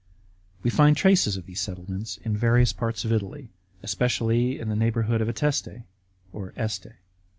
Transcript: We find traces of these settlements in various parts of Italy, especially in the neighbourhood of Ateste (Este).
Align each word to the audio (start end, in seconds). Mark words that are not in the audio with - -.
We 0.63 0.71
find 0.71 0.97
traces 0.97 1.37
of 1.37 1.45
these 1.45 1.61
settlements 1.61 2.17
in 2.17 2.35
various 2.35 2.73
parts 2.73 3.05
of 3.05 3.11
Italy, 3.11 3.51
especially 3.83 4.59
in 4.59 4.67
the 4.67 4.75
neighbourhood 4.75 5.21
of 5.21 5.27
Ateste 5.29 5.83
(Este). 6.57 6.93